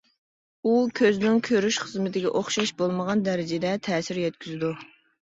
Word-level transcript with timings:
ئۇ 0.67 0.71
كۆزنىڭ 0.99 1.35
كۆرۈش 1.47 1.77
خىزمىتىگە 1.81 2.31
ئوخشاش 2.39 2.71
بولمىغان 2.79 3.21
دەرىجىدە 3.29 3.75
تەسىر 3.89 4.21
يەتكۈزىدۇ. 4.23 4.73